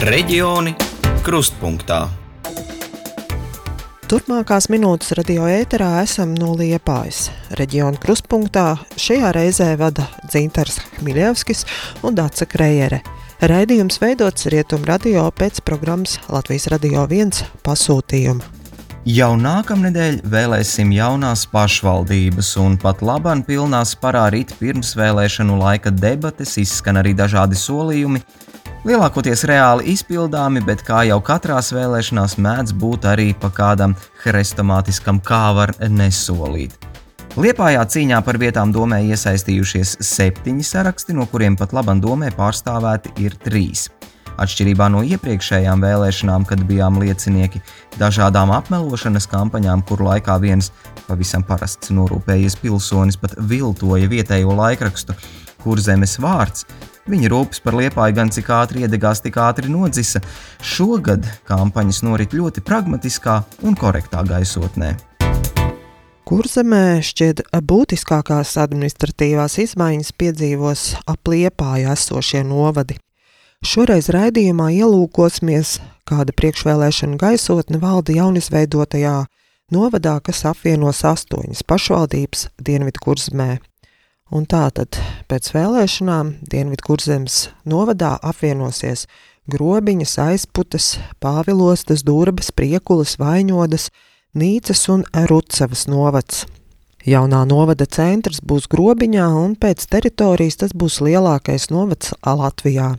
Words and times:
Reģioni 0.00 0.70
krustpunktā. 1.20 1.98
Turpmākās 4.08 4.70
minūtes 4.72 5.12
radio 5.18 5.44
ēterā 5.44 5.90
esam 6.00 6.32
no 6.40 6.54
Liepājas. 6.56 7.26
Reģiona 7.58 8.00
krustpunktā 8.00 8.78
šajā 8.96 9.34
reizē 9.36 9.66
vada 9.76 10.06
Dzintars 10.22 10.78
Hmiļevskis 11.02 11.66
un 12.00 12.16
Dāca 12.16 12.48
Krejere. 12.48 13.02
Raidījums 13.44 14.00
veidots 14.00 14.48
Rietumu 14.48 14.88
radio 14.88 15.26
pēc 15.36 15.60
programmas 15.68 16.16
Latvijas 16.32 16.70
Radio 16.72 17.04
1 17.04 17.44
pasūtījuma. 17.60 18.56
Jau 19.04 19.34
nākamnedēļ 19.36 20.22
vēlēsim 20.32 20.96
jaunās 20.96 21.44
pašvaldības, 21.52 22.56
un 22.64 22.80
pat 22.80 23.04
labam 23.04 23.44
pilnā 23.44 23.84
sparā 23.84 24.30
rīt 24.32 24.56
pirmsvēlēšanu 24.56 25.60
laika 25.60 25.92
debates 25.92 26.56
izskan 26.60 27.00
arī 27.00 27.12
dažādi 27.16 27.60
solījumi, 27.60 28.24
Lielākoties 28.80 29.42
reāli 29.44 29.90
izpildāmi, 29.92 30.62
bet 30.64 30.80
kā 30.86 31.02
jau 31.04 31.18
katrās 31.20 31.66
vēlēšanās 31.76 32.38
mēdz 32.40 32.72
būt 32.80 33.04
arī 33.10 33.26
pa 33.36 33.50
kādam 33.52 33.92
hrestomātiskam, 34.22 35.18
kā 35.20 35.50
var 35.52 35.74
nesolīt. 35.84 36.78
Liepājā 37.36 37.82
cīņā 37.92 38.22
par 38.24 38.38
vietām 38.40 38.72
domē 38.72 39.02
iesaistījušies 39.12 39.98
septiņi 40.00 40.64
saraksti, 40.64 41.12
no 41.12 41.28
kuriem 41.28 41.58
pat 41.60 41.74
labam 41.76 42.00
domē 42.00 42.32
pārstāvēti 42.38 43.12
ir 43.20 43.36
trīs. 43.44 43.90
Atšķirībā 44.40 44.88
no 44.88 45.02
iepriekšējām 45.04 45.84
vēlēšanām, 45.84 46.46
kad 46.48 46.62
bijām 46.64 47.02
liecinieki 47.02 47.60
dažādām 48.00 48.54
apmelošanas 48.56 49.28
kampaņām, 49.28 49.84
kur 49.84 50.00
laikā 50.06 50.38
viens 50.40 50.72
pavisam 51.04 51.44
parasts 51.44 51.92
norūpējies 51.92 52.56
pilsonis 52.62 53.20
pat 53.20 53.36
viltoja 53.52 54.08
vietējo 54.08 54.56
laikrakstu, 54.56 55.18
kur 55.60 55.84
zemes 55.84 56.16
vārds 56.24 56.64
Viņa 57.08 57.30
rūpes 57.32 57.62
par 57.64 57.78
liepāju 57.78 58.16
gan 58.18 58.32
cik 58.32 58.50
ātri 58.52 58.84
iedegās, 58.84 59.22
tik 59.24 59.38
ātri 59.40 59.70
nodzisa. 59.72 60.20
Šogad 60.60 61.24
kampaņas 61.48 62.02
norit 62.04 62.34
ļoti 62.36 62.60
pragmatiskā 62.66 63.40
un 63.64 63.78
korektā 63.78 64.20
gaisotnē. 64.28 64.96
Kurzemē 66.28 67.00
šķiet 67.02 67.40
būtiskākās 67.66 68.52
administratīvās 68.62 69.56
izmaiņas 69.64 70.12
piedzīvos 70.20 70.82
ap 71.10 71.30
liepāju 71.32 71.90
esošie 71.90 72.44
novadi. 72.46 73.00
Šoreiz 73.66 74.06
raidījumā 74.14 74.68
ielūkosimies, 74.76 75.80
kāda 76.06 76.36
priekšvēlēšana 76.36 77.18
gaisotne 77.20 77.80
valda 77.82 78.14
jaunizveidotajā 78.14 79.16
novadā, 79.74 80.14
kas 80.22 80.44
apvienos 80.48 81.02
astoņas 81.08 81.64
pašvaldības 81.66 82.46
Dienvidu 82.62 83.02
kurzemē. 83.04 83.58
Un 84.30 84.44
tātad 84.46 84.94
pēc 85.26 85.48
vēlēšanām 85.56 86.36
Dienvidkurzemes 86.52 87.48
novadā 87.66 88.12
apvienosies 88.22 89.08
Grobiņas, 89.50 90.12
aizputes, 90.22 90.92
Pāvilostas, 91.18 92.04
Durbas, 92.06 92.52
Priekulas, 92.54 93.16
Vaņodas, 93.18 93.88
Nīcas 94.38 94.84
un 94.94 95.02
Rucavas 95.26 95.88
novads. 95.90 96.44
Jaunā 97.02 97.42
novada 97.48 97.88
centrs 97.90 98.38
būs 98.44 98.68
Grobiņā 98.70 99.26
un 99.42 99.56
pēc 99.58 99.88
teritorijas 99.90 100.60
tas 100.62 100.74
būs 100.78 101.00
lielākais 101.02 101.70
novads 101.74 102.14
Latvijā. 102.22 102.92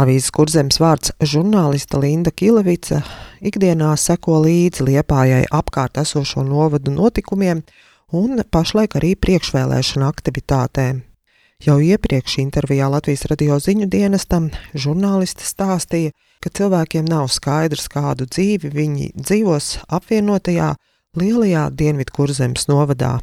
Avīzes 0.00 0.32
kurzemes 0.34 0.80
vārds 0.80 1.12
žurnālista 1.20 2.00
Linda 2.00 2.32
Kilevica 2.32 3.02
ikdienā 3.44 3.92
seko 4.00 4.40
līdzi 4.46 4.88
liepājai 4.88 5.44
apkārt 5.52 6.00
esošo 6.00 6.42
novadu 6.46 6.94
notikumiem 6.94 7.60
un 8.14 8.38
pašlaik 8.50 8.94
arī 8.98 9.14
priekšvēlēšana 9.18 10.06
aktivitātēm. 10.12 11.02
Jau 11.64 11.76
iepriekš 11.80 12.38
intervijā 12.42 12.88
Latvijas 12.92 13.24
radio 13.30 13.58
ziņu 13.62 13.88
dienestam 13.90 14.50
žurnālisti 14.74 15.46
stāstīja, 15.46 16.12
ka 16.42 16.52
cilvēkiem 16.58 17.06
nav 17.08 17.30
skaidrs, 17.32 17.86
kādu 17.88 18.26
dzīvi 18.28 18.70
viņi 18.74 19.12
dzīvos 19.16 19.70
apvienotajā 19.98 20.74
lielajā 21.16 21.68
Dienvidkurzemes 21.78 22.68
novadā. 22.68 23.18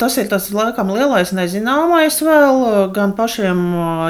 Tas 0.00 0.14
ir 0.16 0.30
tas 0.30 0.46
laikam 0.54 0.94
lielais 0.94 1.28
nezināmais 1.36 2.16
vēl 2.24 2.62
gan 2.96 3.10
pašiem 3.18 3.58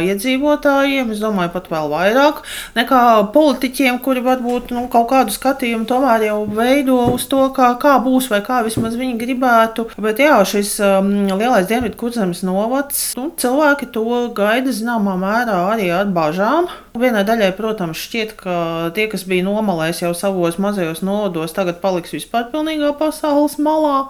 iedzīvotājiem, 0.06 1.10
es 1.10 1.18
domāju, 1.18 1.50
pat 1.56 1.66
vēl 1.72 1.90
vairāk 1.90 2.44
nekā 2.76 3.00
politiķiem, 3.34 3.98
kuri 4.04 4.22
varbūt 4.22 4.70
nu, 4.76 4.84
kaut 4.92 5.08
kādu 5.10 5.34
skatījumu 5.34 5.88
tomēr 5.90 6.28
jau 6.28 6.38
veido 6.46 7.00
uz 7.16 7.26
to, 7.30 7.42
kā, 7.56 7.72
kā 7.82 7.96
būs 8.04 8.30
vai 8.30 8.38
kā 8.46 8.60
vismaz 8.62 8.94
viņi 9.00 9.18
gribētu. 9.18 9.88
Bet 9.98 10.22
jā, 10.22 10.38
šis 10.46 10.76
um, 10.86 11.10
lielais 11.26 11.66
dienvidu 11.66 11.98
kurzemes 11.98 12.44
novads, 12.46 13.08
nu, 13.18 13.32
cilvēki 13.34 13.90
to 13.90 14.06
gaida 14.36 14.70
zināmā 14.70 15.18
mērā 15.18 15.58
arī 15.74 15.90
ar 15.90 16.06
bažām. 16.14 16.70
Vienai 16.94 17.26
daļai, 17.26 17.50
protams, 17.58 17.98
šķiet, 18.06 18.38
ka 18.38 18.56
tie, 18.94 19.10
kas 19.10 19.26
bija 19.26 19.50
nomalēs 19.50 20.04
jau 20.04 20.14
savos 20.14 20.62
mazajos 20.62 21.02
novados, 21.02 21.58
tagad 21.58 21.82
paliks 21.82 22.14
vispār 22.14 22.46
pilnīgā 22.54 22.94
pasaules 23.02 23.58
malā. 23.58 24.04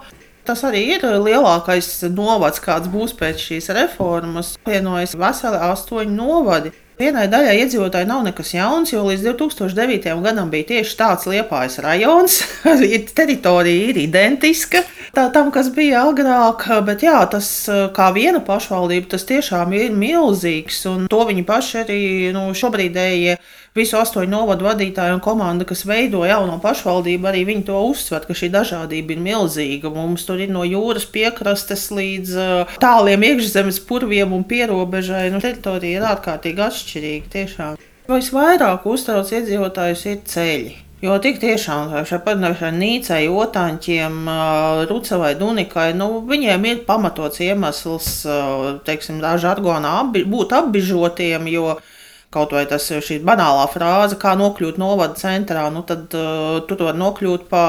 Tas 0.47 0.63
arī 0.65 0.85
ir 0.95 1.03
lielākais 1.05 1.89
novads, 2.11 2.61
kāds 2.63 2.89
būs 2.91 3.13
pēc 3.17 3.43
šīs 3.49 3.69
reformas. 3.77 4.55
Vienojas 4.67 5.13
veseli 5.17 5.59
astoņi 5.71 6.15
novadi. 6.15 6.73
Vienai 7.01 7.25
daļai 7.31 7.55
iedzīvotāji 7.63 8.05
nav 8.05 8.19
nekas 8.27 8.51
jauns, 8.53 8.91
jo 8.93 9.01
līdz 9.07 9.23
2009. 9.31 10.11
gadam 10.21 10.51
bija 10.53 10.67
tieši 10.75 10.97
tāds 10.99 11.25
liepājas 11.29 11.79
rajons. 11.81 12.41
Teritorija 13.17 13.87
ir 13.89 14.01
identiska 14.03 14.83
tā, 15.15 15.27
tam, 15.33 15.49
kas 15.53 15.71
bija 15.73 16.03
agrāk, 16.09 16.67
bet 16.85 17.05
jā, 17.05 17.17
tas 17.31 17.47
kā 17.95 18.11
viena 18.15 18.41
pašvaldība, 18.45 19.09
tas 19.15 19.25
tiešām 19.29 19.73
ir 19.77 19.95
milzīgs. 19.97 20.83
Un 20.91 21.07
to 21.11 21.23
viņi 21.29 21.45
paši 21.47 21.81
arī 21.83 22.01
nu, 22.35 22.47
šobrīdējie 22.57 23.37
visu 23.77 23.97
astoņu 23.99 24.31
novadu 24.31 24.67
vadītāju 24.67 25.15
un 25.17 25.23
komanda, 25.23 25.65
kas 25.67 25.85
veido 25.87 26.25
jauno 26.27 26.57
pašvaldību, 26.63 27.29
arī 27.29 27.45
viņi 27.47 27.65
to 27.69 27.79
uzsver, 27.87 28.25
ka 28.27 28.35
šī 28.37 28.51
dažādība 28.53 29.15
ir 29.15 29.23
milzīga. 29.23 29.91
Mums 29.93 30.27
tur 30.27 30.43
ir 30.43 30.51
no 30.51 30.65
jūras 30.67 31.07
piekrastes 31.11 31.87
līdz 31.95 32.35
uh, 32.35 32.77
tāliem 32.83 33.23
iekšzemes 33.29 33.81
purviem 33.87 34.35
un 34.35 34.43
pierobežai. 34.47 35.29
Nu, 35.31 35.39
teritorija 35.43 36.01
ir 36.01 36.07
ārkārtīgi 36.11 36.65
atšķirīga. 36.67 37.31
Tiešām. 37.31 37.81
Visvairāk 38.11 38.87
uztrauc 38.91 39.29
iedzīvotājus 39.31 40.07
ir 40.11 40.23
ceļi. 40.27 40.79
Jo 41.01 41.15
tik 41.17 41.39
tiešām 41.41 41.95
šai 42.05 42.19
pašai 42.21 42.69
Nīcai, 42.75 43.23
Otāņiem, 43.31 44.19
uh, 44.29 44.83
Rucavai, 44.89 45.31
Dunikai, 45.39 45.87
nu, 45.97 46.19
viņiem 46.27 46.67
ir 46.69 46.83
pamatots 46.85 47.41
iemesls, 47.41 48.11
uh, 48.27 48.67
teiksim, 48.85 49.23
žargonā 49.41 49.95
apbi, 50.03 50.21
būt 50.29 50.53
apbižotiem, 50.59 51.47
jo 51.49 51.79
Kaut 52.31 52.53
vai 52.55 52.63
tas 52.63 52.85
ir 52.95 53.03
šī 53.03 53.17
banālā 53.27 53.65
frāze, 53.67 54.15
kā 54.15 54.37
nokļūt 54.39 54.77
novada 54.79 55.17
centrā, 55.19 55.65
nu 55.67 55.81
tad 55.83 56.13
uh, 56.15 56.61
tu 56.63 56.77
var 56.79 56.95
nokļūt 56.95 57.49
pa 57.51 57.63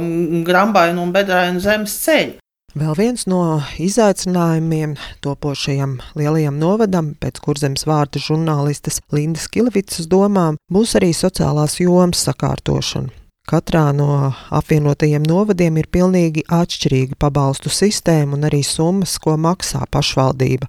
mm, 0.00 0.40
grambainu 0.46 1.02
un 1.04 1.10
bedrainu 1.12 1.60
zemes 1.60 1.98
ceļu. 2.06 2.38
Vēl 2.76 2.94
viens 2.96 3.26
no 3.28 3.40
izaicinājumiem 3.80 4.94
topošajam 5.24 5.98
lielajam 6.16 6.56
novadam, 6.60 7.10
pēc 7.20 7.40
kurzemes 7.44 7.84
vārda 7.88 8.20
žurnālistes 8.20 9.02
Lindas 9.12 9.46
Kilvicas 9.52 10.08
domām, 10.12 10.56
būs 10.72 10.92
arī 10.96 11.12
sociālās 11.16 11.76
jomas 11.80 12.24
sakārtošana. 12.24 13.12
Katrā 13.48 13.90
no 13.96 14.32
apvienotajiem 14.60 15.24
novadiem 15.28 15.76
ir 15.80 15.90
pilnīgi 15.92 16.44
atšķirīga 16.52 17.20
pabalstu 17.20 17.72
sistēma 17.72 18.36
un 18.36 18.48
arī 18.48 18.62
summas, 18.64 19.18
ko 19.20 19.36
maksā 19.40 19.84
pašvaldība. 19.92 20.68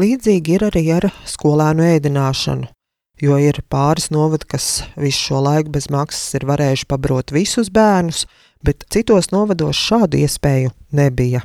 Līdzīgi 0.00 0.56
ir 0.56 0.66
arī 0.70 0.84
ar 0.96 1.08
skolēnu 1.28 1.86
ēdināšanu 1.92 2.72
jo 3.22 3.36
ir 3.40 3.62
pāris 3.72 4.10
novadi, 4.12 4.48
kas 4.52 4.84
visu 4.96 5.30
šo 5.30 5.42
laiku 5.46 5.72
bez 5.74 5.88
maksas 5.92 6.36
ir 6.36 6.46
varējuši 6.48 6.88
pabrot 6.90 7.32
visus 7.34 7.70
bērnus, 7.72 8.26
bet 8.64 8.84
citos 8.92 9.30
novados 9.32 9.78
šādu 9.80 10.20
iespēju 10.20 10.72
nebija. 10.96 11.42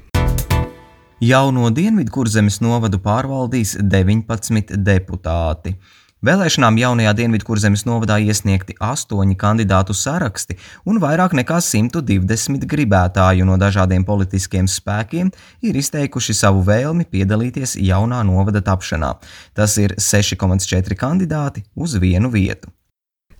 Jauno 1.21 1.69
Dienvidkurzemes 1.69 2.57
novadu 2.65 2.97
pārvaldīs 2.97 3.75
19 3.77 4.73
deputāti. 4.81 5.75
Vēlēšanām 6.21 6.75
jaunajā 6.77 7.11
Dienvidkurzemes 7.17 7.81
novadā 7.87 8.19
iesniegti 8.21 8.75
astoņi 8.77 9.33
kandidātu 9.41 9.95
saraksti, 9.97 10.53
un 10.85 10.99
vairāk 11.01 11.33
nekā 11.33 11.57
120 11.65 12.67
gribētāju 12.69 13.47
no 13.49 13.55
dažādiem 13.57 14.05
politiskiem 14.05 14.69
spēkiem 14.69 15.31
ir 15.65 15.79
izteikuši 15.81 16.35
savu 16.37 16.61
vēlmi 16.67 17.07
piedalīties 17.09 17.73
jaunā 17.81 18.21
novada 18.29 18.61
tapšanā. 18.61 19.15
Tas 19.57 19.79
ir 19.81 19.97
6,4 19.97 20.99
kandidāti 21.01 21.65
uz 21.73 21.97
vienu 21.97 22.29
vietu. 22.29 22.69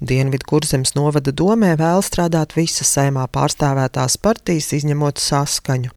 Dienvidkurzemes 0.02 0.96
novada 0.98 1.30
domē 1.30 1.76
vēl 1.78 2.02
strādāt 2.02 2.58
visas 2.58 2.90
saimā 2.98 3.30
pārstāvētās 3.30 4.18
partijas, 4.18 4.74
izņemot 4.82 5.22
saskaņu. 5.22 5.94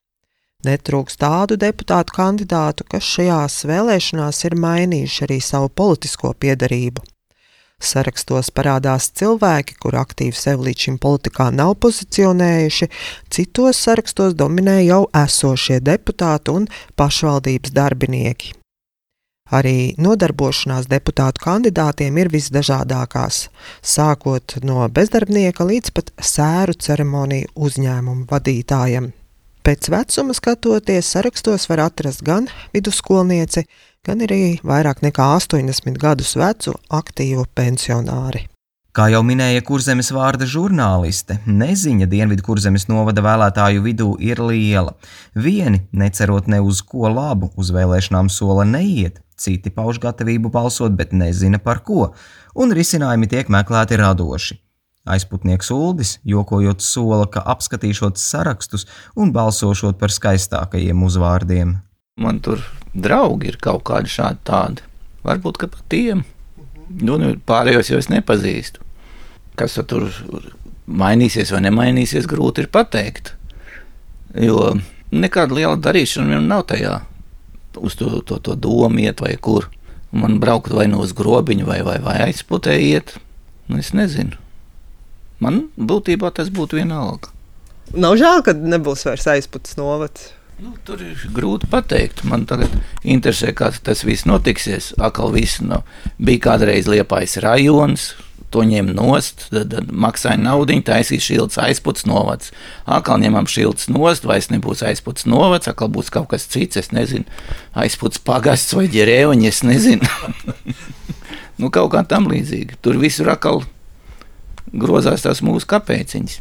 Netrūks 0.65 1.19
tādu 1.21 1.59
deputātu 1.61 2.15
kandidātu, 2.17 2.87
kas 2.89 3.05
šajās 3.17 3.65
vēlēšanās 3.69 4.45
ir 4.49 4.57
mainījuši 4.65 5.27
arī 5.27 5.41
savu 5.45 5.69
politisko 5.69 6.33
piedarību. 6.41 7.05
Sarakstos 7.85 8.49
parādās 8.55 9.11
cilvēki, 9.19 9.77
kur 9.83 9.99
aktīvi 10.01 10.37
sev 10.39 10.63
līdz 10.65 10.87
šim 10.87 10.99
politikā 11.03 11.51
nav 11.53 11.75
pozicionējuši, 11.85 12.89
citos 13.35 13.81
sarakstos 13.85 14.37
dominē 14.41 14.79
jau 14.87 15.05
esošie 15.25 15.81
deputāti 15.85 16.55
un 16.55 16.69
pašvaldības 16.97 17.75
darbinieki. 17.77 18.55
Arī 19.53 19.93
nodarbošanās 20.01 20.87
deputātu 20.89 21.43
kandidātiem 21.45 22.17
ir 22.23 22.31
visdažādākās, 22.33 23.51
sākot 23.85 24.57
no 24.65 24.87
bezdarbnieka 24.89 25.67
līdz 25.69 25.93
pat 25.99 26.15
sēru 26.17 26.79
ceremoniju 26.87 27.53
uzņēmumu 27.67 28.25
vadītājiem. 28.31 29.13
Pēc 29.65 29.87
vecuma 29.89 30.35
skatoties, 30.37 31.09
sarakstos 31.09 31.63
var 31.71 31.87
atrast 31.87 32.21
gan 32.21 32.51
vidusskolnieci, 32.75 33.63
gan 34.05 34.21
arī 34.27 34.59
vairāk 34.61 34.99
nekā 35.01 35.29
80 35.39 35.97
gadus 36.03 36.35
vecu 36.37 36.75
aktīvu 36.93 37.47
pensionāri. 37.57 38.43
Kā 38.95 39.07
jau 39.09 39.23
minēja 39.25 39.63
kurzemes 39.65 40.13
vārda 40.13 40.45
žurnāliste, 40.45 41.39
neziņa 41.49 42.11
Dienvidu 42.13 42.45
kurzemes 42.45 42.85
novada 42.93 43.25
vēlētāju 43.25 43.87
vidū 43.87 44.11
ir 44.21 44.43
liela. 44.45 44.93
Vieni, 45.33 45.81
necerot 45.97 46.45
ne 46.53 46.61
uz 46.61 46.85
ko 46.85 47.09
labu, 47.09 47.49
uz 47.57 47.73
vēlēšanām 47.73 48.29
sola 48.29 48.69
neiet, 48.69 49.17
citi 49.41 49.73
pauž 49.73 49.97
gatavību 50.05 50.53
balsot, 50.53 50.93
bet 50.93 51.17
nezina 51.17 51.57
par 51.57 51.81
ko, 51.89 52.11
un 52.55 52.77
risinājumi 52.77 53.33
tiek 53.33 53.49
meklēti 53.49 53.97
radoši. 53.99 54.61
Aizputnieks 55.05 55.69
Uldis, 55.71 56.19
jokojot, 56.25 56.81
sola, 56.81 57.27
ka 57.29 57.43
apskatīšot 57.53 58.17
sarakstus 58.17 58.87
un 59.21 59.35
balsošot 59.37 59.99
par 60.01 60.13
skaistākajiem 60.13 61.03
uzvārdiem. 61.05 61.77
Man 62.21 62.39
tur 62.41 62.63
draugi 62.95 63.51
ir 63.53 63.59
kaut 63.61 63.83
kādi 63.91 64.09
šādi 64.09 64.41
tādi. 64.49 64.85
Varbūt 65.25 65.61
pat 65.61 65.83
tiem. 65.93 66.23
Nu, 66.89 67.19
nu, 67.21 67.35
pārējos 67.37 67.91
jau 67.93 67.99
es 68.01 68.09
nepazīstu. 68.13 68.81
Kas 69.61 69.77
tur 69.89 70.09
mainīsies 70.87 71.53
vai 71.53 71.61
nemainīsies, 71.67 72.29
grūti 72.31 72.65
ir 72.65 72.71
pateikt. 72.73 73.35
Jo 74.41 74.73
nekāda 75.13 75.59
liela 75.59 75.77
darīšana 75.81 76.31
viņam 76.31 76.49
nav 76.49 76.65
tajā, 76.71 76.95
uz 77.77 77.97
to, 77.99 78.09
to, 78.25 78.39
to 78.41 78.57
domu 78.57 79.05
iet 79.05 79.21
vai 79.21 79.35
kur. 79.37 79.69
Man 80.15 80.39
braukt 80.41 80.73
vai 80.73 80.87
no 80.89 81.01
nu 81.01 81.05
uz 81.05 81.13
grobiņu, 81.17 81.67
vai, 81.67 81.83
vai, 81.85 81.99
vai 82.01 82.17
aizputē 82.29 82.79
iet. 82.79 83.17
Nu, 83.69 83.81
es 83.83 83.93
nezinu. 83.97 84.39
Man 85.45 85.67
būtībā 85.77 86.33
tas 86.35 86.51
būtu 86.55 86.81
vienalga. 86.81 87.33
Nav 87.93 88.17
žēl, 88.19 88.41
ka 88.47 88.55
nebūs 88.57 89.05
vairs 89.07 89.29
aizpūtas 89.35 89.77
novads. 89.79 90.33
Nu, 90.63 90.71
tur 90.87 91.01
ir 91.03 91.19
grūti 91.35 91.67
pateikt. 91.71 92.23
Man 92.31 92.47
tagad 92.49 92.73
interesē, 93.03 93.51
kā 93.57 93.73
tas 93.85 94.05
viss 94.07 94.27
notiksies. 94.29 94.93
Akal 95.03 95.35
viss 95.35 95.61
no, 95.61 95.83
bija 96.23 96.45
kādreiz 96.47 96.89
liepais 96.91 97.37
rajons, 97.43 98.13
to 98.55 98.63
ņem 98.63 98.93
nost, 98.95 99.49
tad, 99.51 99.73
tad 99.73 99.91
maksāja 99.91 100.39
naudu, 100.39 100.77
taisīs 100.87 101.27
šilts 101.27 101.59
aizputs 101.59 102.07
novads. 102.07 102.53
Atkal 102.87 103.19
ņemam 103.25 103.51
šilts 103.51 103.91
nost, 103.91 104.29
vairs 104.31 104.51
nebūs 104.53 104.85
aizputs 104.87 105.27
novads, 105.27 105.69
atkal 105.71 105.91
būs 105.91 106.13
kaut 106.15 106.31
kas 106.31 106.47
cits, 106.51 106.79
es 106.79 106.93
nezinu, 106.95 107.27
aizputs 107.75 108.23
pagasts 108.23 108.77
vai 108.79 108.87
ģerēviņš, 108.95 109.51
es 109.51 109.63
nezinu. 109.67 110.13
nu, 111.61 111.73
kaut 111.75 111.91
kā 111.97 112.05
tam 112.07 112.31
līdzīga. 112.31 112.79
Tur 112.85 113.03
visur 113.03 113.35
atkal 113.35 113.65
grozās 114.73 115.27
tās 115.27 115.43
mūsu 115.45 115.69
kapēciņas. 115.71 116.41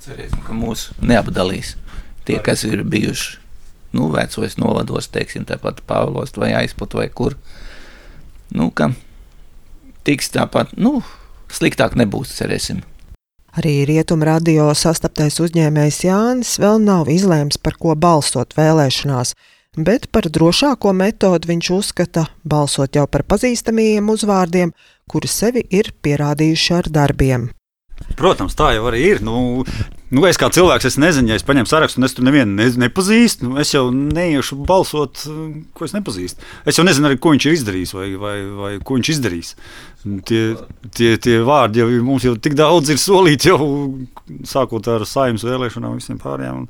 Cerēsim, 0.00 0.40
ka 0.46 0.56
mūs 0.56 0.90
neapdalīs 1.04 1.74
tie, 2.24 2.38
kas 2.40 2.64
ir 2.64 2.84
bijuši 2.88 3.38
nu, 3.92 4.08
vecos 4.14 4.56
novados, 4.60 5.10
teiksim, 5.10 5.44
tāpat 5.48 5.82
Pāvlos 5.86 6.36
vai 6.38 6.52
aizput 6.54 6.94
vai 6.94 7.08
kur. 7.10 7.36
Nu, 8.54 8.70
ka 8.70 8.92
tiks 10.06 10.30
tāpat, 10.34 10.74
nu, 10.78 11.00
sliktāk 11.50 11.96
nebūs, 11.98 12.34
cerēsim. 12.38 12.84
Arī 13.58 13.80
rietumu 13.88 14.28
radio 14.28 14.68
sastaptais 14.78 15.40
uzņēmējs 15.42 16.04
Jānis 16.06 16.52
vēl 16.62 16.78
nav 16.84 17.10
izlēms, 17.10 17.58
par 17.58 17.74
ko 17.82 17.96
balsot 17.98 18.54
vēlēšanās, 18.54 19.34
bet 19.74 20.06
par 20.14 20.28
drošāko 20.30 20.92
metodi 20.94 21.50
viņš 21.50 21.70
uzskata 21.74 22.28
balsot 22.46 22.94
jau 22.94 23.08
par 23.10 23.26
pazīstamiem 23.26 24.06
uzvārdiem, 24.14 24.70
kuri 25.10 25.30
sevi 25.30 25.64
ir 25.74 25.90
pierādījuši 26.04 26.76
ar 26.76 26.92
darbiem. 26.94 27.50
Protams, 28.16 28.56
tā 28.56 28.72
jau 28.74 28.86
arī 28.88 29.00
ir. 29.12 29.20
Nu, 29.24 29.62
nu, 30.10 30.22
es 30.28 30.38
kā 30.40 30.48
cilvēks, 30.52 30.86
es 30.88 30.96
nezinu, 31.00 31.30
ja 31.30 31.36
es 31.38 31.44
paņemu 31.46 31.68
sarakstu 31.68 32.00
un 32.00 32.06
es 32.08 32.14
tur 32.16 32.24
nevienu 32.26 32.56
ne, 32.56 32.68
nepazīstu. 32.84 33.46
Nu, 33.48 33.58
es 33.60 33.72
jau 33.74 33.86
neiešu 33.92 34.58
balsot, 34.68 35.22
ko 35.76 35.86
es 35.86 35.94
nepazīstu. 35.96 36.44
Es 36.68 36.80
jau 36.80 36.84
nezinu, 36.86 37.10
arī, 37.10 37.18
ko 37.20 37.34
viņš 37.34 37.46
ir 37.46 37.58
izdarījis 37.58 37.94
vai, 37.96 38.08
vai, 38.20 38.36
vai 38.56 38.72
ko 38.84 38.96
viņš 38.98 39.12
izdarīs. 39.14 39.52
Tie, 40.28 40.42
tie, 40.96 41.12
tie 41.20 41.38
vārdi 41.46 41.82
jau 41.82 41.90
mums 42.06 42.24
jau 42.26 42.34
tik 42.40 42.56
daudz 42.58 42.92
ir 42.92 43.00
solīti, 43.00 43.52
jau 43.52 43.68
sākot 44.48 44.88
ar 44.90 45.04
saimnes 45.08 45.44
vēlēšanām, 45.46 46.00
visiem 46.00 46.20
pārējiem. 46.22 46.66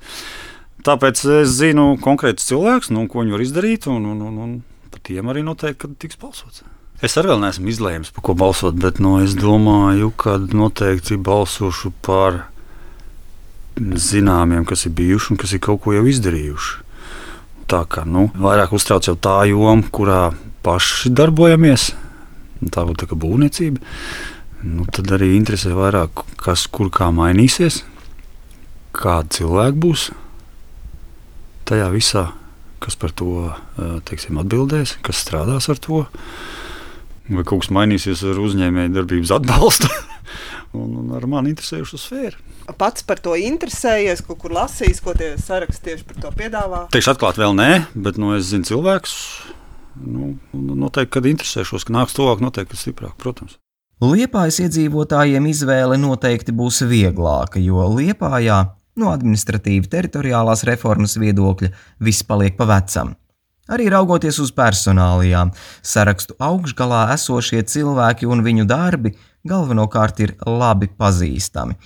Tāpēc 0.86 1.24
es 1.42 1.54
zinu 1.60 1.92
konkrētus 2.02 2.48
cilvēkus, 2.50 2.90
nu, 2.96 3.06
ko 3.10 3.22
viņi 3.22 3.36
var 3.36 3.46
izdarīt, 3.46 3.88
un, 3.92 4.06
un, 4.14 4.26
un, 4.26 4.44
un 4.44 4.60
par 4.90 5.02
tiem 5.06 5.30
arī 5.30 5.46
noteikti 5.46 5.94
tiks 6.00 6.18
balsots. 6.20 6.64
Es 7.00 7.14
arī 7.16 7.32
neesmu 7.40 7.70
izlēmis, 7.72 8.10
par 8.12 8.24
ko 8.26 8.34
balsot, 8.36 8.76
bet 8.76 8.98
no, 9.00 9.14
nu, 9.16 9.24
es 9.24 9.32
domāju, 9.32 10.10
ka 10.20 10.34
noteikti 10.36 11.16
balsošu 11.16 11.94
par 12.04 12.42
zināmiem, 13.80 14.66
kas 14.68 14.84
ir 14.84 14.92
bijuši 14.98 15.32
un 15.32 15.40
kas 15.40 15.54
ir 15.56 15.62
kaut 15.64 15.80
ko 15.86 15.94
jau 15.96 16.04
izdarījuši. 16.10 16.74
Tā 17.72 17.80
kā 17.88 18.04
nu, 18.04 18.26
vairāk 18.36 18.74
uztrauc 18.76 19.08
jau 19.08 19.16
tā 19.16 19.38
joma, 19.48 19.86
kurā 19.88 20.20
paši 20.60 21.14
darbojamies, 21.16 21.88
tā 22.68 22.84
būtu 22.84 23.08
tā 23.08 23.16
būvniecība. 23.16 23.80
Nu, 24.68 24.84
tad 24.92 25.08
arī 25.16 25.32
interesē 25.38 25.72
vairāk, 25.72 26.26
kas 26.44 26.66
kur 26.68 26.92
kā 26.92 27.08
mainīsies, 27.16 27.80
kāda 28.92 29.38
cilvēka 29.38 29.84
būs 29.86 30.10
tajā 31.64 31.88
visā, 31.96 32.28
kas 32.84 33.00
par 33.00 33.16
to 33.16 33.54
teiksim, 34.04 34.36
atbildēs, 34.42 34.98
kas 35.06 35.24
strādās 35.24 35.72
ar 35.72 35.80
to 35.80 36.04
vai 37.30 37.44
kaut 37.46 37.64
kas 37.64 37.72
mainīsies 37.74 38.24
ar 38.26 38.40
uzņēmēju 38.42 38.94
darbības 38.94 39.34
atbalstu. 39.38 39.90
un, 40.80 40.90
un 41.02 41.14
ar 41.16 41.26
mani 41.30 41.54
interesējušu 41.54 42.00
sfēru. 42.00 42.48
Pats 42.78 43.02
par 43.06 43.18
to 43.22 43.34
interesējies, 43.38 44.22
kaut 44.26 44.38
kur 44.42 44.54
lasījis, 44.54 45.00
ko 45.02 45.14
tie 45.18 45.32
saraksti 45.40 45.88
tieši 45.88 46.06
par 46.06 46.20
to 46.24 46.34
piedāvā? 46.38 46.84
Teikšu 46.94 47.14
atklāti, 47.14 47.42
vēl 47.42 47.56
nē, 47.58 47.70
bet 47.94 48.20
nu, 48.20 48.34
es 48.36 48.50
zinu 48.52 48.68
cilvēkus. 48.68 49.16
Nu, 50.00 50.36
noteikti, 50.54 51.12
kad 51.16 51.26
interesēšos, 51.26 51.86
ka 51.86 51.96
nāks 51.96 52.14
tuvāk, 52.16 52.42
noteikti 52.44 52.78
stiprāk, 52.78 53.16
protams. 53.20 53.58
Liepājas 54.00 54.62
iedzīvotājiem 54.64 55.50
izvēle 55.50 55.98
noteikti 56.00 56.54
būs 56.56 56.84
vieglāka, 56.88 57.60
jo 57.60 57.82
Liepājā 57.98 58.62
no 59.00 59.10
administratīva 59.12 59.90
teritoriālās 59.92 60.62
reformas 60.68 61.18
viedokļa 61.20 61.72
viss 62.06 62.24
paliek 62.24 62.56
pa 62.56 62.68
vecam. 62.70 63.12
Arī 63.70 63.86
raugoties 63.92 64.40
uz 64.42 64.50
personālijām, 64.50 65.52
sarakstu 65.86 66.34
augšgalā 66.42 67.04
esošie 67.14 67.62
cilvēki 67.70 68.26
un 68.26 68.42
viņu 68.42 68.64
darbi 68.66 69.12
galvenokārt 69.46 70.20
ir 70.24 70.32
labi 70.46 70.90
pazīstami. 70.90 71.76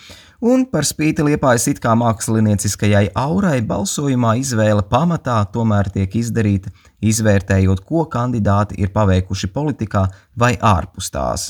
Un 0.45 0.65
par 0.69 0.85
spīti 0.85 1.25
liepājas 1.25 1.69
it 1.71 1.81
kā 1.85 1.95
mākslinieciskajai 1.97 3.11
aurai, 3.17 3.59
balsojumā 3.65 4.35
izvēle 4.41 4.85
pamatā 4.89 5.39
tomēr 5.53 5.89
tiek 5.93 6.17
izdarīta, 6.21 6.73
izvērtējot, 7.01 7.85
ko 7.85 8.05
kandidāti 8.13 8.81
ir 8.81 8.93
paveikuši 8.93 9.53
politikā 9.53 10.09
vai 10.37 10.55
ārpus 10.61 11.13
tās. 11.15 11.47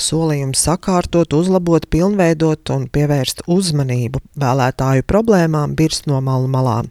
Solījums 0.00 0.62
sakārtot, 0.66 1.34
uzlabot, 1.34 1.86
pilnveidot 1.90 2.70
un 2.74 2.86
pievērst 2.90 3.42
uzmanību 3.50 4.22
vēlētāju 4.38 5.06
problēmām 5.10 5.74
birs 5.78 6.06
no 6.06 6.22
malu 6.24 6.50
malām 6.50 6.90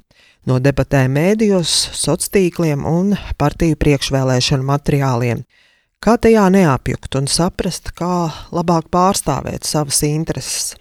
no 0.50 0.58
debatēm 0.64 1.14
mēdījos, 1.16 1.72
sociāliem 1.94 2.34
tīkliem 2.36 2.86
un 2.90 3.16
partiju 3.38 3.78
priekšvēlēšanu 3.80 4.66
materiāliem. 4.66 5.46
Kā 6.00 6.16
tajā 6.18 6.46
neapjukt 6.54 7.18
un 7.20 7.28
saprast, 7.28 7.92
kā 7.98 8.30
labāk 8.56 8.88
pārstāvēt 8.94 9.68
savas 9.68 10.02
intereses. 10.08 10.76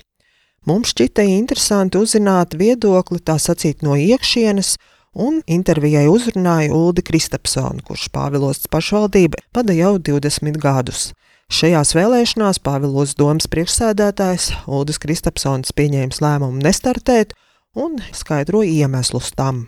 Mums 0.68 0.92
šķita 0.92 1.24
interesanti 1.24 1.98
uzzināt 1.98 2.54
viedokli 2.58 3.18
tā 3.24 3.38
sacīt 3.40 3.82
no 3.86 3.96
iekšienes, 3.98 4.76
un 5.18 5.40
intervijai 5.46 6.06
uzrunāja 6.10 6.74
Uldi 6.76 7.02
Kristapsonu, 7.06 7.82
kurš 7.86 8.08
Pāvilosts 8.14 8.70
pašvaldība 8.70 9.40
vada 9.56 9.74
jau 9.76 9.96
20 9.98 10.60
gadus. 10.62 11.10
Šajās 11.48 11.94
vēlēšanās 11.96 12.60
Pāvilos 12.60 13.16
domas 13.16 13.48
priekšsēdētājs 13.48 14.50
Uldis 14.68 15.00
Kristapsons 15.00 15.72
pieņēma 15.72 16.20
lēmumu 16.20 16.60
nestartēt, 16.66 17.32
un 17.78 17.98
skaidro 18.12 18.64
iemeslus 18.66 19.32
tam. 19.38 19.66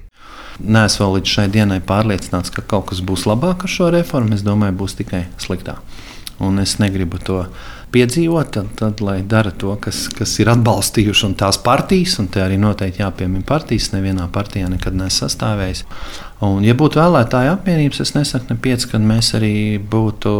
Nē, 0.61 0.85
es 0.91 0.99
vēl 1.01 1.17
līdz 1.17 1.35
šai 1.35 1.49
dienai 1.55 1.81
pārliecināts, 1.81 2.53
ka 2.53 2.65
kaut 2.67 2.91
kas 2.91 3.01
būs 3.05 3.25
labāk 3.31 3.65
ar 3.65 3.73
šo 3.73 3.91
reformu. 3.95 4.37
Es 4.37 4.45
domāju, 4.45 4.77
būs 4.83 4.99
tikai 4.99 5.25
sliktāk. 5.41 5.81
Un 6.41 6.61
es 6.61 6.79
negribu 6.81 7.21
to 7.21 7.43
piedzīvot, 7.93 8.53
tad, 8.55 8.69
tad 8.79 9.01
lai 9.05 9.19
dara 9.27 9.51
to, 9.53 9.75
kas, 9.83 10.07
kas 10.15 10.33
ir 10.41 10.49
atbalstījuši 10.53 11.27
un 11.27 11.35
tās 11.41 11.59
partijas, 11.61 12.17
un 12.23 12.31
te 12.33 12.41
arī 12.45 12.57
noteikti 12.61 13.03
jāpiemina 13.03 13.45
partijas. 13.47 13.91
Nevienā 13.95 14.29
partijā 14.33 14.71
nekad 14.73 14.97
nesastāvējis. 15.01 15.85
Un, 16.47 16.65
ja 16.65 16.77
būtu 16.77 17.01
vēlētāja 17.01 17.57
apvienības, 17.59 18.01
es 18.05 18.15
nesaku 18.17 18.53
ne 18.53 18.61
pieci, 18.63 18.89
kad 18.93 19.05
mēs 19.05 19.35
arī 19.37 19.55
būtu 19.81 20.35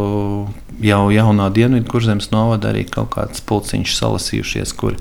jau 0.81 1.03
jaunā 1.13 1.51
dienvidu 1.53 1.89
kurzemes 1.91 2.31
novada 2.33 2.71
arī 2.73 2.87
kaut 2.89 3.13
kāds 3.17 3.45
pulciņš 3.45 3.97
salasījušies, 3.99 4.73
kur 4.81 4.97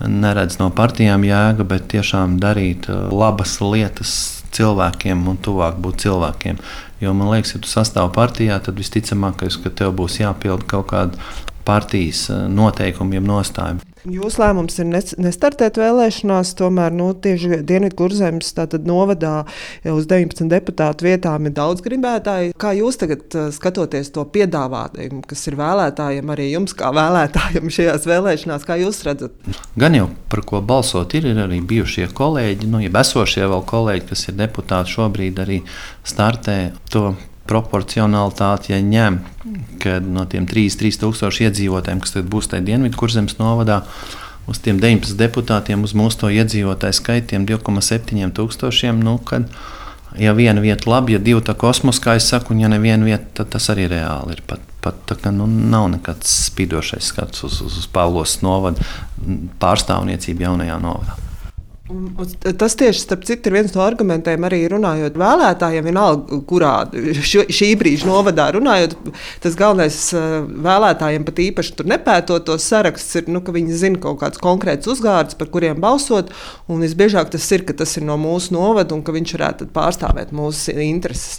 neredz 0.00 0.58
no 0.60 0.70
partijām 0.74 1.24
jēga, 1.26 1.64
bet 1.68 1.88
tiešām 1.92 2.38
darīt 2.42 2.90
uh, 2.92 3.06
labas 3.12 3.58
lietas 3.62 4.14
cilvēkiem 4.56 5.26
un 5.28 5.40
tuvāk 5.42 5.80
būt 5.82 6.06
cilvēkiem. 6.06 6.60
Jo 7.00 7.12
man 7.16 7.32
liekas, 7.34 7.56
ja 7.56 7.60
tu 7.60 7.68
sastāv 7.68 8.12
partijā, 8.16 8.58
tad 8.64 8.78
visticamākais, 8.80 9.58
ka 9.60 9.72
tev 9.72 9.92
būs 9.98 10.20
jāpild 10.22 10.64
kaut 10.70 10.88
kāda 10.92 11.28
partijas 11.66 12.28
eh, 12.30 12.46
noteikumi, 12.52 13.18
jeb 13.18 13.28
nostājumi. 13.28 13.84
Jūsu 14.06 14.38
lēmums 14.38 14.76
ir 14.78 14.86
nestartēt 15.18 15.80
vēlēšanās, 15.80 16.52
tomēr 16.60 16.94
nu, 16.94 17.08
tieši 17.18 17.58
Dienvidkurzemes 17.66 18.52
novadā 18.86 19.40
uz 19.90 20.06
19 20.06 20.46
deputātu 20.52 21.08
vietām 21.08 21.48
ir 21.48 21.56
daudz 21.56 21.82
gribētāju. 21.82 22.54
Kā 22.54 22.70
jūs 22.76 23.00
tagad 23.02 23.34
uh, 23.34 23.48
skatoties 23.54 24.12
to 24.14 24.22
piedāvājumu, 24.30 25.24
kas 25.26 25.42
ir 25.50 25.58
vēlētājiem, 25.58 26.30
arī 26.36 26.52
jums 26.52 26.76
kā 26.78 26.92
vēlētājiem 26.94 27.72
šajās 27.78 28.06
vēlēšanās, 28.06 28.66
kā 28.68 28.78
jūs 28.84 29.02
redzat? 29.08 29.34
Gan 29.74 29.98
jau 29.98 30.10
par 30.30 30.44
ko 30.46 30.62
balsot 30.62 31.18
ir, 31.18 31.26
ir 31.32 31.42
arī 31.42 31.58
bijušie 31.66 32.06
kolēģi, 32.14 32.70
nu, 32.70 32.84
ja 32.86 32.94
esošie 33.02 33.42
vēl 33.50 33.66
kolēģi, 33.66 34.10
kas 34.12 34.28
ir 34.30 34.38
deputāti 34.38 34.94
šobrīd 35.00 35.42
arī 35.42 35.64
startē 36.06 36.60
to 36.94 37.10
proporcionalitāti, 37.48 38.74
ja 38.74 38.82
ņem, 38.82 39.18
ka 39.82 39.98
no 40.04 40.26
tiem 40.30 40.46
3,000 40.50 41.46
iedzīvotājiem, 41.46 42.02
kas 42.04 42.16
būs 42.26 42.50
tajā 42.52 42.64
dienvidu 42.66 42.98
kurzemes 43.00 43.38
novadā, 43.40 43.82
uz 44.46 44.60
tiem 44.62 44.78
19 44.82 45.18
deputātiem, 45.18 45.82
uz 45.86 45.94
mūsu 45.96 46.30
iedzīvotāju 46.30 47.00
skaitiem 47.00 47.46
2,7 47.48 48.30
tūkstošiem. 48.36 49.02
Nu, 49.02 49.18
kad, 49.18 49.50
ja 50.18 50.34
viena 50.38 50.62
vieta 50.62 50.90
labi, 50.90 51.16
ja 51.16 51.22
divi 51.22 51.42
tā 51.44 51.56
kosmosa, 51.58 52.02
kā 52.04 52.16
es 52.20 52.28
saku, 52.30 52.54
un 52.54 52.62
ja 52.62 52.70
neviena 52.72 53.08
vieta, 53.08 53.42
tad 53.42 53.54
tas 53.56 53.70
arī 53.74 53.88
reāli 53.90 54.38
ir. 54.38 54.42
Pat, 54.46 54.62
pat 54.84 55.02
tā, 55.08 55.18
ka, 55.18 55.34
nu, 55.34 55.48
nav 55.50 55.90
nekāds 55.96 56.30
spīdošais 56.52 57.12
skats 57.12 57.46
uz, 57.46 57.60
uz, 57.64 57.80
uz 57.82 57.90
Pāvlos 57.90 58.38
novada 58.46 58.86
pārstāvniecību 59.62 60.46
jaunajā 60.46 60.78
novadā. 60.82 61.25
Tas 62.58 62.74
tieši 62.74 62.98
starp 62.98 63.22
citu 63.28 63.46
ir 63.50 63.54
viens 63.60 63.74
no 63.76 63.82
argumentiem, 63.84 64.42
arī 64.48 64.64
runājot 64.72 65.14
vēlētājiem, 65.20 65.86
vienalga, 65.86 66.38
kurā 66.48 66.72
šo, 67.22 67.44
šī 67.46 67.68
brīža 67.78 68.08
novadā 68.08 68.48
runājot. 68.56 68.96
Tas 69.44 69.54
galvenais 69.58 70.00
vēlētājiem 70.66 71.26
pat 71.28 71.42
īpaši 71.44 71.76
tur 71.78 71.90
nepētot 71.92 72.48
tos 72.48 72.66
sarakstus, 72.66 73.20
ir, 73.20 73.30
nu, 73.30 73.42
ka 73.46 73.54
viņi 73.54 73.78
zina 73.78 74.02
kaut 74.02 74.18
kādus 74.24 74.42
konkrētus 74.42 74.96
uzgārdus, 74.96 75.38
par 75.38 75.50
kuriem 75.54 75.78
balsot. 75.82 76.34
Visbiežāk 76.66 77.30
tas 77.34 77.46
ir, 77.54 77.62
ka 77.68 77.76
tas 77.78 77.94
ir 78.00 78.06
no 78.08 78.18
mūsu 78.18 78.56
novada 78.58 78.96
un 78.96 79.06
ka 79.06 79.14
viņš 79.14 79.38
varētu 79.38 79.70
pārstāvēt 79.76 80.34
mūsu 80.34 80.74
intereses. 80.82 81.38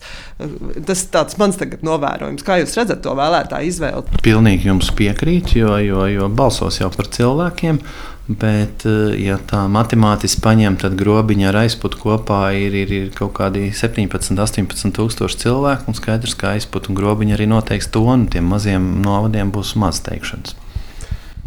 Tas 0.88 1.08
ir 1.12 1.40
mans 1.42 1.60
novērojums. 1.60 2.48
Kā 2.48 2.62
jūs 2.62 2.80
redzat 2.80 3.04
to 3.04 3.20
vēlētāju 3.20 3.74
izvēli? 3.74 4.22
Pilnīgi 4.24 4.72
jums 4.72 4.94
piekrīt, 4.96 5.58
jo, 5.60 5.76
jo, 5.84 6.08
jo 6.08 6.32
balsos 6.32 6.80
jau 6.80 6.94
par 6.94 7.12
cilvēkiem. 7.12 7.84
Bet, 8.28 8.84
eh, 8.84 9.16
ja 9.24 9.38
tā 9.40 9.62
matemātiski 9.72 10.42
paņem, 10.44 10.76
tad 10.82 10.98
grobiņa 11.00 11.48
ar 11.48 11.62
aizputu 11.64 12.02
kopā 12.02 12.42
ir, 12.60 12.76
ir, 12.76 12.92
ir 12.92 13.10
kaut 13.16 13.32
kādi 13.40 13.70
17, 13.72 14.36
18 14.36 14.92
tūkstoši 14.98 15.40
cilvēku. 15.46 15.96
Skaidrs, 15.96 16.36
ka 16.36 16.52
aizputu 16.58 16.92
un 16.92 17.00
grobiņa 17.00 17.38
arī 17.38 17.48
noteiks 17.48 17.88
tonu. 17.88 18.28
Tiem 18.28 18.52
maziem 18.52 18.98
novadiem 19.06 19.54
būs 19.56 19.78
maz 19.80 20.04
teikšanas. 20.04 20.58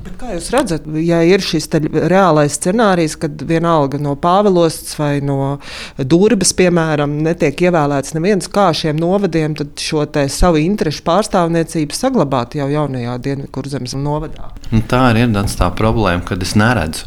Bet 0.01 0.15
kā 0.17 0.31
jūs 0.33 0.49
redzat, 0.55 0.87
ja 1.05 1.19
ir 1.27 1.43
šis 1.45 1.69
reālais 2.11 2.55
scenārijs, 2.57 3.19
kad 3.21 3.43
vienalga 3.45 4.01
no 4.01 4.15
Pāvilostas 4.21 4.95
vai 4.97 5.13
no 5.25 5.59
Durbas, 5.99 6.55
piemēram, 6.57 7.19
netiek 7.27 7.67
ievēlēts 7.69 8.17
neviens 8.17 8.49
kā 8.53 8.71
šiem 8.77 8.97
novadiem, 9.01 9.59
šo 9.81 10.07
savu 10.33 10.63
interesu 10.63 11.05
pārstāvniecību 11.05 11.97
saglabāt 11.97 12.57
jau 12.57 12.71
jaunajā 12.73 13.19
Dienvidkurzemes 13.27 13.97
novadā? 14.01 14.55
Un 14.73 14.87
tā 14.89 15.05
ir 15.13 15.21
tā 15.61 15.69
problēma, 15.77 16.25
kad 16.33 16.49
es 16.49 16.57
neredzu. 16.57 17.05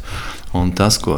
Un 0.54 0.68
tas, 0.70 1.00
ko 1.02 1.16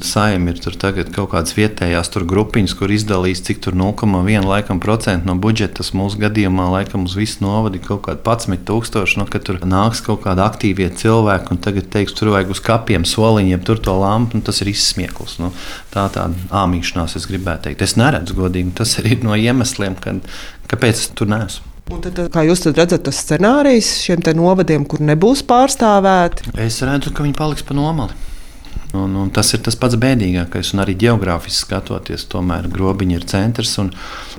saimnieks 0.00 0.62
ir 0.62 0.64
tur 0.64 0.76
tagad, 0.80 1.10
kaut 1.12 1.34
kādas 1.34 1.52
vietējās 1.58 2.08
grupiņas, 2.24 2.72
kur 2.78 2.88
izdalīs 2.88 3.42
cik 3.44 3.60
tur 3.66 3.74
0,1% 3.76 5.28
no 5.28 5.34
budžeta, 5.36 5.82
tas 5.82 5.90
mūsu 5.92 6.16
gadījumā 6.22 6.70
laikam 6.72 7.04
uz 7.04 7.12
visu 7.18 7.42
novadi 7.44 7.82
kaut 7.84 8.06
kādi 8.06 8.24
11,000. 8.24 9.18
No, 9.20 9.26
kad 9.28 9.44
tur 9.44 9.60
nāks 9.60 10.00
kaut 10.06 10.22
kādi 10.24 10.40
aktīvie 10.40 10.88
cilvēki 10.96 11.52
un 11.52 11.60
tagad 11.60 11.90
teiks, 11.92 12.16
tur 12.16 12.32
vajag 12.32 12.54
uz 12.54 12.62
kapiem 12.64 13.04
soliņiem, 13.04 13.60
tur 13.68 13.82
to 13.84 13.92
lampu, 13.92 14.40
nu, 14.40 14.46
tas 14.46 14.62
ir 14.64 14.70
izsmiekls. 14.72 15.36
Nu, 15.42 15.50
tā 15.92 16.06
tāda 16.14 16.48
āmīšanās, 16.62 17.18
es 17.20 17.28
gribētu 17.28 17.68
teikt. 17.68 17.84
Es 17.84 17.98
neredzu 18.00 18.38
godīgi, 18.38 18.72
tas 18.80 18.96
ir 19.02 19.20
no 19.26 19.36
iemesliem, 19.36 19.98
kad, 20.00 20.24
kāpēc 20.72 21.02
es 21.04 21.10
tur 21.12 21.28
neesmu. 21.28 21.74
Un 21.92 22.00
tad, 22.04 22.16
kā 22.32 22.42
jūs 22.44 22.64
redzat, 22.72 23.04
tas 23.04 23.20
scenārijs 23.24 23.98
šiem 24.06 24.24
novadiem, 24.36 24.88
kur 24.88 25.04
nebūs 25.04 25.44
pārstāvēti? 25.48 26.54
Es 26.60 26.80
redzu, 26.84 27.12
ka 27.12 27.24
viņi 27.24 27.36
paliks 27.36 27.64
pa 27.68 27.76
nomali. 27.76 28.16
Un, 28.96 29.14
un 29.20 29.28
tas 29.28 29.50
ir 29.52 29.60
tas 29.60 29.76
pats 29.76 29.98
bēdīgākais. 30.00 30.70
Un 30.72 30.80
arī 30.80 30.94
geogrāfiski 30.96 31.60
skatoties, 31.60 32.24
tomēr 32.32 32.70
grobiņa 32.72 33.18
ir 33.18 33.26
centrs. 33.28 33.74
Un, 33.82 33.90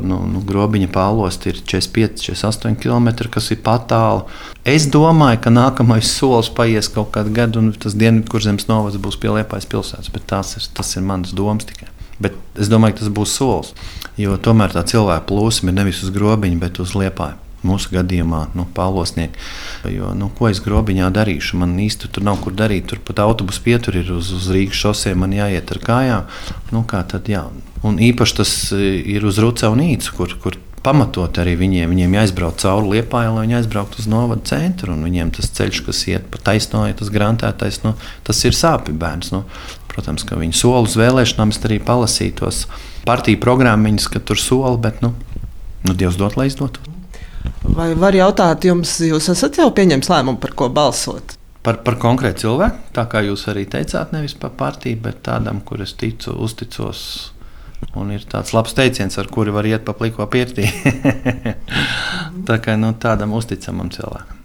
nu, 0.01 0.17
nu, 0.25 0.41
grobiņa 0.45 0.89
pālost 0.93 1.45
ir 1.51 1.59
45, 1.61 2.23
48 2.25 2.79
km, 2.81 3.11
kas 3.29 3.51
ir 3.53 3.61
pat 3.65 3.85
tālu. 3.91 4.25
Es 4.65 4.87
domāju, 4.89 5.43
ka 5.45 5.53
nākamais 5.53 6.09
solis 6.09 6.49
paies 6.49 6.89
kaut 6.93 7.13
kādu 7.13 7.33
gadu, 7.35 7.61
un 7.61 7.75
tas 7.77 7.97
Dienvidkurzemes 7.97 8.65
novads 8.71 8.97
būs 9.01 9.19
pie 9.21 9.35
Liepājas 9.37 9.69
pilsētas. 9.69 10.09
Bet 10.15 10.25
tas 10.31 10.55
ir, 10.57 10.65
tas 10.73 10.95
ir 10.97 11.05
mans 11.05 11.35
domas 11.37 11.69
tikai. 11.69 11.91
Bet 12.19 12.35
es 12.59 12.71
domāju, 12.71 12.97
ka 12.97 13.05
tas 13.05 13.13
būs 13.21 13.35
solis. 13.37 13.75
Jo 14.19 14.33
tomēr 14.41 14.73
tā 14.73 14.81
cilvēka 14.87 15.29
plūsma 15.29 15.69
ir 15.69 15.77
nevis 15.77 16.01
uz 16.03 16.09
grobiņa, 16.15 16.57
bet 16.65 16.81
uz 16.81 16.97
Liepāju. 16.97 17.37
Mūsu 17.65 17.91
gadījumā, 17.91 18.45
nu, 18.55 18.63
pālosnieki. 18.75 19.41
Jo, 19.91 20.13
nu, 20.15 20.29
ko 20.35 20.47
es 20.47 20.61
grobiņā 20.63 21.09
darīšu? 21.15 21.59
Man 21.59 21.75
īsti 21.83 22.07
tur 22.15 22.23
nav 22.23 22.39
kur 22.43 22.55
darīt. 22.55 22.87
Tur 22.91 23.01
pat 23.03 23.19
autobusu 23.25 23.65
pietur 23.65 23.99
ir 23.99 24.13
uz, 24.15 24.31
uz 24.35 24.47
Rīgas 24.53 24.79
šosiem, 24.79 25.19
man 25.25 25.35
jāiet 25.35 25.73
ar 25.75 25.81
kājām. 25.83 26.39
Nu, 26.71 26.85
kā 26.87 27.03
tad, 27.03 27.27
jā. 27.27 27.43
Un 27.83 27.99
īpaši 27.99 28.39
tas 28.39 28.55
e, 28.75 28.93
ir 29.11 29.27
uz 29.27 29.39
Ruca 29.43 29.71
un 29.73 29.83
Īcu, 29.83 30.15
kur, 30.15 30.35
kur 30.39 30.59
pamatot 30.83 31.39
arī 31.41 31.55
viņiem. 31.59 31.91
Viņiem 31.91 32.15
jāizbrauc 32.19 32.59
cauri 32.63 32.95
liepājai, 32.95 33.33
lai 33.35 33.45
viņi 33.45 33.57
aizbrauktu 33.59 34.01
uz 34.01 34.07
novada 34.11 34.45
centru. 34.47 34.95
Viņiem 34.99 35.33
tas 35.35 35.51
ceļš, 35.59 35.81
kas 35.87 36.03
iet 36.11 36.29
pa 36.31 36.41
taisno, 36.49 36.85
ja 36.87 36.95
tas 36.97 37.11
grantētais, 37.13 37.81
nu, 37.85 37.95
tas 38.27 38.39
ir 38.47 38.55
sāpīgi 38.57 38.99
bērns. 38.99 39.33
Nu, 39.35 39.43
protams, 39.91 40.25
ka 40.27 40.39
viņi 40.39 40.55
soli 40.55 40.87
uz 40.87 40.95
vēlēšanām, 40.99 41.51
es 41.53 41.59
arī 41.67 41.81
palasīju 41.83 42.37
tos 42.43 42.63
partiju 43.07 43.41
programmiņus, 43.43 44.07
ka 44.13 44.23
tur 44.23 44.39
soli, 44.39 44.77
bet 44.81 45.03
nu, 45.05 45.13
nu, 45.87 45.95
Dievs 45.95 46.19
dod, 46.19 46.39
lai 46.39 46.49
izdotu. 46.51 46.88
Vai 47.79 47.91
var 47.95 48.15
jautāt, 48.17 48.65
jums, 48.67 48.95
jūs 49.05 49.29
esat 49.31 49.59
jau 49.61 49.69
pieņēmis 49.75 50.09
lēmumu, 50.11 50.39
par 50.41 50.55
ko 50.57 50.69
balsot? 50.73 51.35
Par, 51.63 51.81
par 51.83 51.97
konkrētu 51.99 52.45
cilvēku, 52.45 52.89
tā 52.95 53.03
kā 53.11 53.21
jūs 53.25 53.43
arī 53.51 53.65
teicāt, 53.69 54.13
nevis 54.15 54.33
par 54.39 54.53
partiju, 54.57 55.01
bet 55.03 55.21
tādam, 55.27 55.59
kur 55.65 55.83
es 55.83 55.93
ticu, 55.99 56.33
uzticos. 56.39 57.01
Un 57.95 58.11
ir 58.11 58.25
tāds 58.27 58.51
labs 58.55 58.75
teiciens, 58.75 59.15
ar 59.19 59.29
kuru 59.31 59.53
var 59.55 59.67
iet 59.67 59.85
pa 59.87 59.95
pliko 59.95 60.27
pirtī. 60.31 60.67
tā 62.49 62.59
kā 62.63 62.75
nu, 62.79 62.91
tādam 62.99 63.35
uzticamam 63.37 63.91
cilvēkam. 63.93 64.35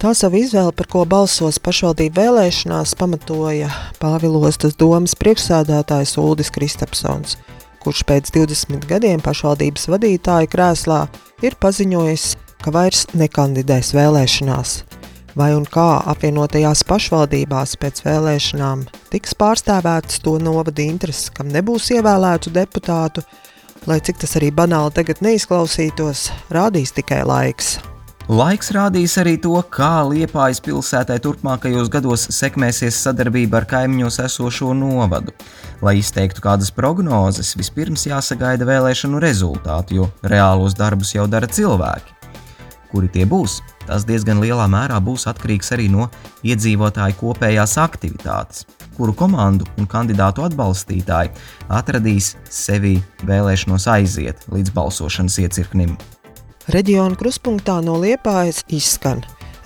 Tā 0.00 0.12
savu 0.12 0.36
izvēli, 0.40 0.72
par 0.76 0.88
ko 0.92 1.06
balsos 1.08 1.56
pašvaldību 1.64 2.20
vēlēšanās, 2.20 2.92
pamatoja 3.00 3.70
Pāvilostas 4.02 4.76
domas 4.76 5.16
priekšsēdētājs 5.16 6.18
Ulris 6.20 6.52
Kristapsons 6.52 7.38
kurš 7.84 8.02
pēc 8.08 8.32
20 8.34 8.88
gadiem 8.88 9.22
pašvaldības 9.24 9.86
vadītāja 9.92 10.50
krēslā 10.50 11.04
ir 11.44 11.56
paziņojis, 11.60 12.26
ka 12.64 12.72
vairs 12.74 13.06
nekandidēs 13.12 13.92
vēlēšanās. 13.96 14.76
Vai 15.34 15.50
un 15.56 15.64
kā 15.66 16.00
apvienotajās 16.12 16.84
pašvaldībās 16.88 17.74
pēc 17.82 18.04
vēlēšanām 18.06 18.84
tiks 19.12 19.34
pārstāvētas 19.38 20.22
to 20.24 20.36
novada 20.38 20.84
intereses, 20.84 21.32
kam 21.34 21.50
nebūs 21.52 21.90
ievēlētu 21.96 22.54
deputātu, 22.54 23.24
lai 23.90 23.98
cik 24.00 24.22
tas 24.22 24.38
arī 24.38 24.52
banāli 24.54 24.94
tagad 24.94 25.24
neizklausītos, 25.26 26.30
rādīs 26.54 26.94
tikai 26.94 27.24
laiks. 27.26 27.76
Laiks 28.24 28.70
rādīs 28.72 29.18
arī 29.20 29.34
to, 29.36 29.52
kā 29.68 30.00
Liepājas 30.08 30.56
pilsētai 30.64 31.18
turpmākajos 31.20 31.90
gados 31.92 32.22
sekmēsies 32.32 32.96
sadarbība 33.04 33.58
ar 33.58 33.66
kaimiņos 33.68 34.16
esošo 34.24 34.70
novadu. 34.72 35.34
Lai 35.84 35.98
izteiktu 36.00 36.40
kādas 36.40 36.70
prognozes, 36.72 37.52
vispirms 37.60 38.06
jāsagaida 38.08 38.64
vēlēšanu 38.64 39.20
rezultāti, 39.20 39.98
jo 40.00 40.08
reālos 40.24 40.72
darbus 40.72 41.12
jau 41.12 41.26
dara 41.28 41.50
cilvēki. 41.52 42.16
Kuri 42.94 43.12
tie 43.12 43.28
būs? 43.28 43.58
Tas 43.84 44.08
diezgan 44.08 44.40
lielā 44.40 44.70
mērā 44.72 44.96
būs 45.04 45.28
atkarīgs 45.28 45.74
arī 45.76 45.90
no 45.92 46.08
iedzīvotāju 46.48 47.20
kopējās 47.20 47.76
aktivitātes, 47.84 48.64
kuru 48.96 49.12
komandu 49.12 49.68
un 49.76 49.84
kandidātu 49.84 50.48
atbalstītāji 50.48 51.36
atradīs 51.68 52.38
sevi 52.48 52.96
vēlēšanos 53.28 53.90
aiziet 53.98 54.48
līdz 54.48 54.72
balsošanas 54.72 55.42
iecirknim. 55.44 55.98
Reģiona 56.72 57.12
kruspunktā 57.20 57.74
no 57.84 57.98
Liepājas 58.00 58.62
izskan. 58.72 59.18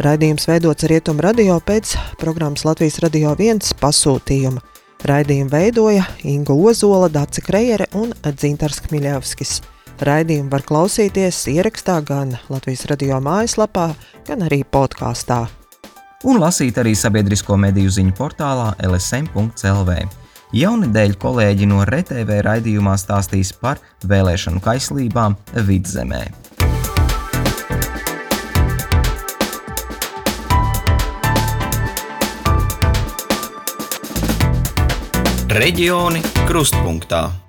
Raidījums 0.03 0.49
veidots 0.51 0.87
Rietumu 0.91 1.23
radio 1.23 1.61
pēc 1.63 1.93
programmas 2.19 2.65
Latvijas 2.67 2.97
Radio 3.05 3.37
1 3.39 3.77
pasūtījuma. 3.79 4.59
Raidījumu 5.07 5.53
veidoja 5.53 6.09
Inga 6.27 6.57
Ozola, 6.59 7.07
Dace 7.07 7.45
Krejere 7.47 7.87
un 7.95 8.11
Dzintars 8.27 8.81
Kmiļevskis. 8.89 9.61
Raidījumu 10.03 10.51
var 10.51 10.65
klausīties 10.67 11.45
ierakstā 11.55 12.01
gan 12.03 12.35
Latvijas 12.51 12.83
radio 12.91 13.21
mājaslapā, 13.23 13.93
gan 14.27 14.43
arī 14.49 14.65
podkāstā. 14.67 15.45
Un 16.27 16.43
lasīt 16.43 16.83
arī 16.83 16.97
sabiedrisko 16.99 17.61
mediju 17.63 17.95
ziņu 17.95 18.17
portālā 18.19 18.73
lsm.lv. 18.91 20.01
Jaunadēļ 20.59 21.17
kolēģi 21.23 21.71
no 21.71 21.87
RTV 21.87 22.43
raidījumā 22.43 22.99
stāstīs 22.99 23.55
par 23.55 23.79
vēlēšanu 24.03 24.67
kaislībām 24.67 25.39
vidzemē. 25.69 26.27
Reģioni 35.59 36.21
krustpunktā. 36.47 37.48